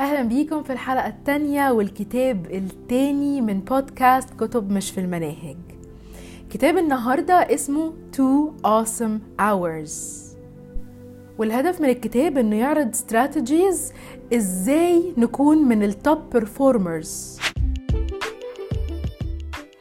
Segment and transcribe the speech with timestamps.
[0.00, 5.56] أهلا بيكم في الحلقة التانية والكتاب التاني من بودكاست كتب مش في المناهج.
[6.50, 9.92] كتاب النهاردة اسمه Two Awesome Hours.
[11.38, 13.92] والهدف من الكتاب إنه يعرض strategies
[14.34, 17.38] إزاي نكون من ال top performers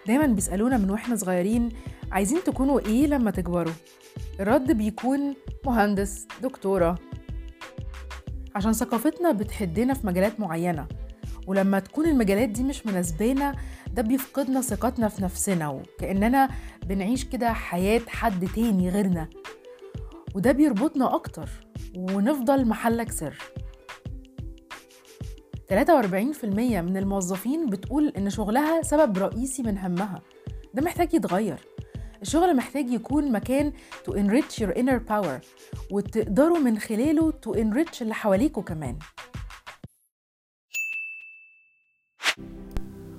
[0.08, 1.70] دايما بيسألونا من وإحنا صغيرين
[2.12, 3.74] عايزين تكونوا إيه لما تكبروا؟
[4.40, 5.34] الرد بيكون
[5.66, 7.00] مهندس دكتورة.
[8.56, 10.88] عشان ثقافتنا بتحدنا في مجالات معينة.
[11.48, 13.56] ولما تكون المجالات دي مش مناسبانا
[13.94, 16.50] ده بيفقدنا ثقتنا في نفسنا وكأننا
[16.86, 19.30] بنعيش كده حياة حد تاني غيرنا.
[20.36, 21.50] وده بيربطنا أكتر
[21.98, 23.38] ونفضل محلك سر.
[25.70, 26.46] 43%
[26.82, 30.22] من الموظفين بتقول إن شغلها سبب رئيسي من همها.
[30.74, 31.60] ده محتاج يتغير.
[32.22, 33.74] الشغل محتاج يكون مكان
[34.08, 35.46] to enrich your inner power
[35.92, 38.98] وتقدروا من خلاله to enrich اللي حواليكوا كمان.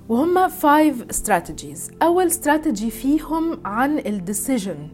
[0.09, 1.91] وهما 5 strategies.
[2.01, 4.87] أول strategy فيهم عن ال decision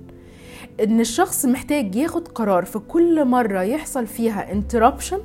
[0.83, 5.19] إن الشخص محتاج ياخد قرار في كل مرة يحصل فيها interruption.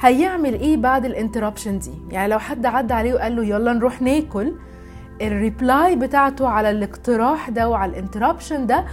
[0.00, 4.02] هيعمل إيه بعد ال interruption دي؟ يعني لو حد عدى عليه وقال له يلا نروح
[4.02, 4.54] ناكل
[5.22, 8.84] ال reply بتاعته على الاقتراح ده وعلى ال interruption ده.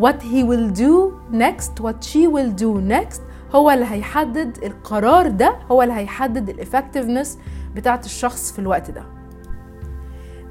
[0.00, 3.20] What he will do next what she will do next
[3.54, 7.38] هو اللي هيحدد القرار ده هو اللي هيحدد ال effectiveness
[7.74, 9.02] بتاعت الشخص في الوقت ده.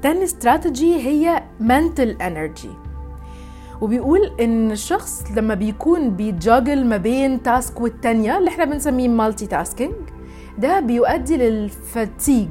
[0.02, 2.68] تاني استراتيجي هي mental energy.
[3.80, 9.92] وبيقول إن الشخص لما بيكون بيت juggle ما بين task والتانية اللي إحنا بنسميه multitasking
[10.58, 12.48] ده بيؤدي لل fatigue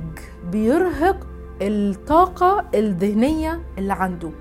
[0.51, 1.27] بيرهق
[1.61, 4.31] الطاقة الذهنية اللي عنده.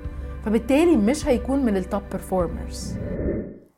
[0.45, 2.95] فبالتالي مش هيكون من ال top performers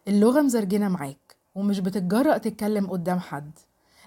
[0.09, 3.51] اللغة مزرجنة معاك ومش بتتجرأ تتكلم قدام حد.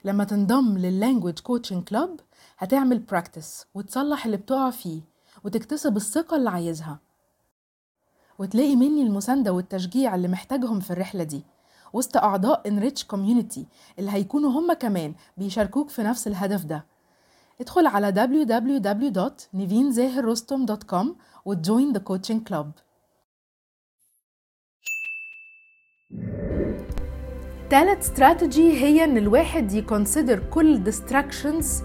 [0.06, 2.20] لما تنضم لل language coaching club
[2.58, 5.02] هتعمل practice وتصلح اللي بتقع فيه
[5.44, 7.00] وتكتسب الثقة اللي عايزها.
[8.40, 11.44] وتلاقي مني المساندة والتشجيع اللي محتاجهم في الرحلة دي
[11.94, 13.66] وسط أعضاء Enrich community
[14.00, 16.86] اللي هيكونوا هم كمان بيشاركوك في نفس الهدف ده.
[17.62, 21.08] ادخل على www.nivinzahirrostom.com
[21.46, 22.72] وت join the coaching club
[27.70, 31.82] تالت استراتيجي هي إن الواحد ي consider كل distractions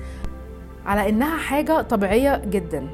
[0.86, 2.88] على إنها حاجة طبيعية جدا.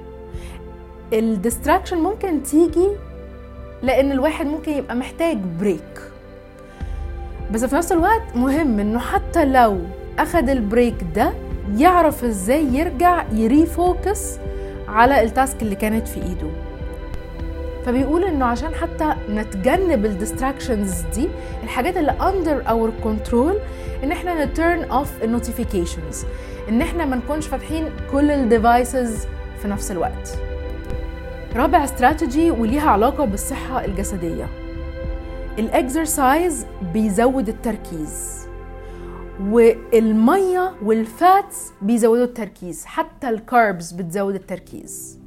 [1.13, 2.89] ال distraction ممكن تيجي
[3.83, 6.01] لإن الواحد ممكن يبقى محتاج break
[7.53, 9.79] بس في نفس الوقت مهم إنه حتى لو
[10.19, 11.33] أخد ال break ده
[11.77, 14.39] يعرف إزاي يرجع ي refocus
[14.89, 16.51] على ال task اللي كانت في ايده.
[17.87, 21.29] فبيقول انه عشان حتى نتجنب ال distractions دي
[21.63, 23.59] الحاجات اللي under our control
[24.05, 26.25] ان إحنا ن turn off ال notifications
[26.69, 29.27] ان إحنا ما نكونش فاتحين كل ال devices
[29.63, 30.39] في نفس الوقت.
[31.57, 34.47] رابع استراتيجي وليها علاقة بالصحة الجسدية.
[35.59, 38.44] ال exercise بيزود التركيز.
[39.51, 45.19] والمية وال fats بيزودوا التركيز حتى ال carbs بتزود التركيز.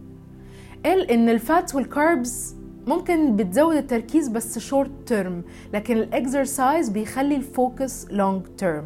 [0.86, 2.56] قال إن ال fats وال carbs
[2.88, 5.44] ممكن بتزود التركيز بس short term
[5.74, 8.86] لكن ال exercise بيخلي ال focus long term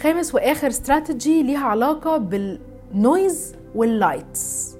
[0.00, 4.76] خامس وآخر استراتيجي ليها علاقة بال noise وال lights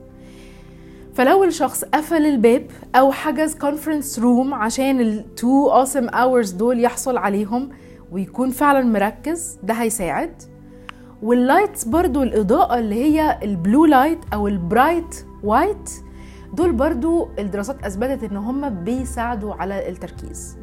[1.15, 7.17] فلو الشخص قفل الباب أو حجز conference room عشان ال two awesome hours دول يحصل
[7.17, 7.69] عليهم
[8.13, 10.43] ويكون فعلا مركز ده هيساعد.
[11.23, 15.91] وال lights برضو الإضاءة اللي هي ال blue light أو ال bright white
[16.53, 20.59] دول برضو الدراسات أثبتت إن هم بيساعدوا على التركيز.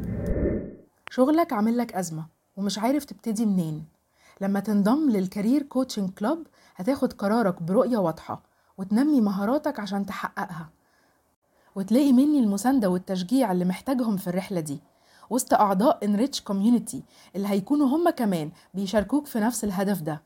[1.10, 2.26] شغلك عامل لك أزمة
[2.58, 3.86] ومش عارف تبتدي منين.
[4.42, 8.44] لما تنضم لل career coaching club هتاخد قرارك برؤية واضحة
[8.78, 10.70] وتنمي مهاراتك عشان تحققها.
[11.76, 14.80] وتلاقي مني المساندة والتشجيع اللي محتاجهم في الرحلة دي.
[15.30, 17.04] وسط أعضاء Enrich community
[17.36, 20.22] اللي هيكونوا هم كمان بيشاركوك في نفس الهدف ده.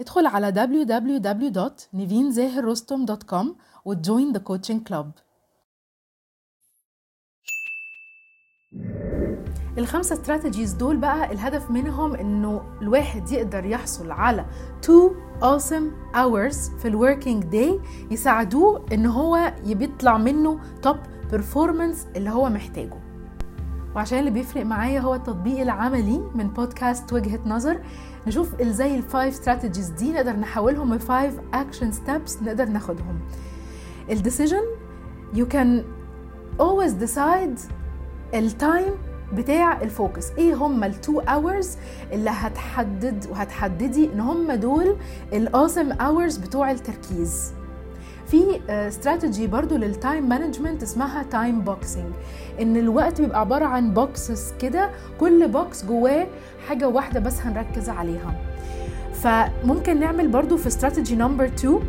[0.00, 3.46] ادخل على www.nivinzahirrostom.com
[3.84, 5.10] وت join the coaching club
[9.78, 14.46] الخمسة strategies دول بقى الهدف منهم إنه الواحد يقدر يحصل على
[14.84, 15.10] 2
[15.40, 20.96] awesome hours في ال working day يساعدوه إن هو يطلع منه top
[21.30, 23.07] performance اللي هو محتاجه.
[23.98, 27.80] وعشان اللي بيفرق معايا هو التطبيق العملي من بودكاست وجهة نظر.
[28.26, 33.18] نشوف إزاي ال five strategies دي نقدر نحولهم ل five action steps نقدر ناخدهم.
[34.10, 34.62] ال decision
[35.34, 35.82] you can
[36.60, 37.60] always decide
[38.34, 38.92] ال time
[39.32, 41.76] بتاع ال focus إيه هم ال two hours
[42.12, 44.96] اللي هتحدد وهتحددي إن هم دول
[45.32, 47.52] ال awesome hours بتوع التركيز.
[48.30, 52.12] في استراتيجي برضو لل time management اسمها time boxing
[52.60, 54.90] إن الوقت بيبقى عبارة عن boxes كده
[55.20, 56.26] كل box جواه
[56.68, 58.34] حاجة واحدة بس هنركز عليها.
[59.14, 61.80] فممكن نعمل برضو في strategy number 2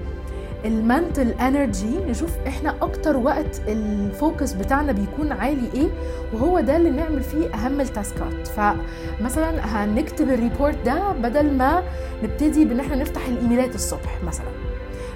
[0.65, 5.87] ال mental energy نشوف إحنا أكتر وقت ال focus بتاعنا بيكون عالي إيه
[6.33, 8.47] وهو ده اللي نعمل فيه أهم ال task ات.
[8.47, 11.83] فمثلا هنكتب ال report ده بدل ما
[12.23, 14.68] نبتدي بإن إحنا نفتح الإيميلات الصبح مثلا.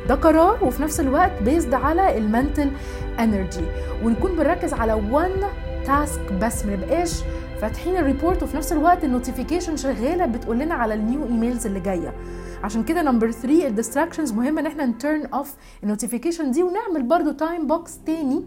[0.10, 2.72] ده قرار وفي نفس الوقت بي add على ال mental
[3.20, 3.66] energy.
[4.04, 5.32] ونكون بنركز على one
[5.86, 7.22] task بس ما نبقاش
[7.62, 11.66] فاتحين ال report وفي نفس الوقت ال notification شغالة بتقول لنا على ال new emails
[11.66, 12.14] اللي جاية.
[12.64, 16.64] عشان كده number 3 ال distractions مهم إن إحنا ن turn off ال notification دي
[16.64, 18.44] ونعمل برضو time box تاني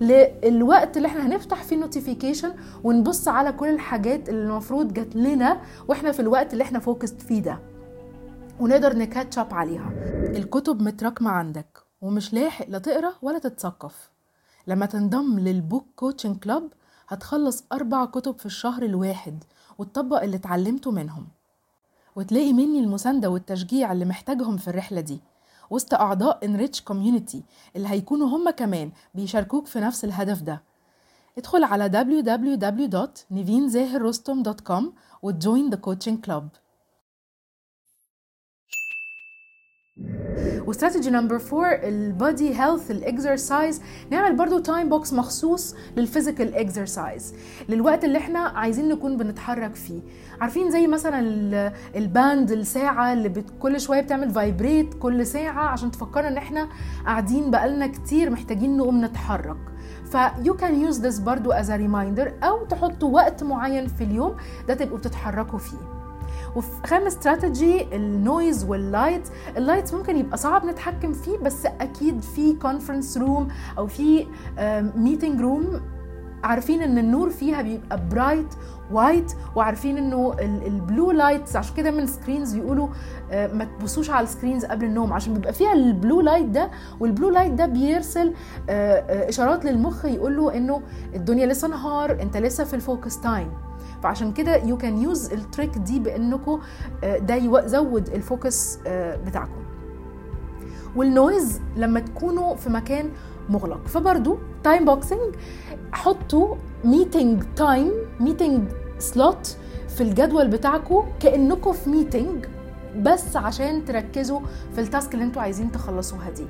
[0.00, 2.50] للوقت اللي إحنا هنفتح فيه ال notification
[2.84, 7.42] ونبص على كل الحاجات اللي المفروض جات لنا وإحنا في الوقت اللي إحنا focused فيه
[7.42, 7.58] ده.
[8.60, 9.90] ونقدر ن catch up عليها.
[10.36, 14.10] الكتب متراكمة عندك ومش لاحق لا تقرأ ولا تتثقف.
[14.66, 16.68] لما تنضم لل book coaching club
[17.08, 19.44] هتخلص أربع كتب في الشهر الواحد
[19.78, 21.26] وتطبق اللي اتعلمته منهم.
[22.16, 25.20] وتلاقي مني المساندة والتشجيع اللي محتاجهم في الرحلة دي.
[25.70, 27.42] وسط أعضاء Enrich community
[27.76, 30.62] اللي هيكونوا هم كمان بيشاركوك في نفس الهدف ده.
[31.38, 34.84] ادخل على www.nivinzahirrostom.com
[35.22, 36.48] وت join the coaching club
[40.66, 46.08] و strategy number 4 ال body health ال exercise نعمل برضو time box مخصوص لل
[46.08, 47.34] physical exercise
[47.68, 50.00] للوقت اللي إحنا عايزين نكون بنتحرك فيه.
[50.40, 51.20] عارفين زي مثلا
[51.96, 56.68] ال band الساعة اللي بت كل شوية بتعمل vibrate كل ساعة عشان تفكرنا إن إحنا
[57.06, 59.56] قاعدين بقالنا كتير محتاجين نقوم نتحرك.
[60.04, 64.36] ف you can use this برضو as reminder أو تحطوا وقت معين في اليوم
[64.68, 65.95] ده تبقوا بتتحركوا فيه.
[66.56, 71.66] وفي خامس strategy ال noise وال light ال light ممكن يبقى صعب نتحكم فيه بس
[71.66, 73.48] أكيد في conference room
[73.78, 74.26] أو في
[74.96, 75.80] meeting room
[76.44, 78.54] عارفين إن النور فيها بيبقى bright
[78.92, 80.34] white وعارفين إنه
[80.66, 82.88] ال blue lights عشان كده من screens بيقولوا
[83.30, 87.10] ما تبصوش على ال screens قبل النوم عشان بيبقى فيها ال blue light ده وال
[87.10, 88.32] blue light ده بيرسل
[88.68, 90.82] إشارات للمخ يقول له إنه
[91.14, 93.50] الدنيا لسه نهار أنت لسه في ال focus time
[94.02, 96.60] فعشان كده you can use ال trick دي بإنكم
[97.02, 98.78] ده يزود ال focus
[99.26, 99.62] بتاعكم
[100.96, 103.10] وال noise لما تكونوا في مكان
[103.48, 103.86] مغلق.
[103.86, 105.34] فبرضو time boxing
[105.92, 108.68] حطوا meeting time meeting
[108.98, 109.56] slot
[109.88, 112.46] في الجدول بتاعكم كإنكم في meeting
[112.96, 114.40] بس عشان تركزوا
[114.74, 116.46] في ال task اللي أنتوا عايزين تخلصوها دي.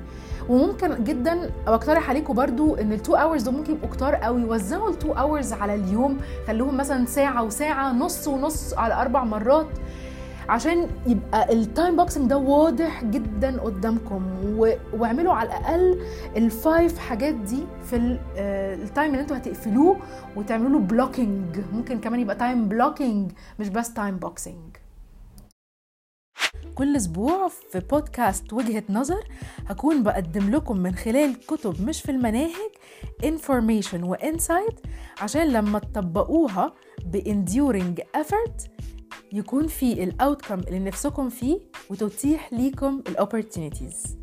[0.49, 4.89] وممكن جدا بقترح عليكم برضو إن ال two hours دول ممكن يبقوا كتار قوي وزعوا
[4.89, 6.17] ال two hours على اليوم.
[6.47, 9.67] خلوهم مثلا ساعة وساعة نص ونص على أربع مرات.
[10.49, 14.21] عشان يبقى ال time boxing ده واضح جدا قدامكم.
[14.93, 16.01] واعملوا على الأقل
[16.37, 17.95] ال five حاجات دي في
[18.83, 19.97] ال time اللي أنتوا هتقفلوه
[20.35, 24.77] وتعملوا له blocking ممكن كمان يبقى time blocking مش بس time boxing
[26.75, 29.23] كل أسبوع في بودكاست وجهة نظر
[29.67, 32.71] هكون بقدم لكم من خلال كتب مش في المناهج
[33.25, 34.79] information و insight
[35.21, 36.73] عشان لما تطبقوها
[37.05, 38.67] ب enduring effort
[39.33, 41.59] يكون في ال outcome اللي نفسكم فيه
[41.89, 44.16] وتتيح ليكم ال opportunities